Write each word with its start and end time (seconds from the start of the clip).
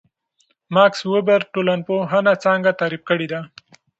ماکس 0.75 0.99
وِبر 1.11 1.39
ټولنپوهنه 1.53 2.33
څنګه 2.45 2.71
تعریف 2.79 3.01
کړې 3.09 3.27
ده؟ 3.31 3.39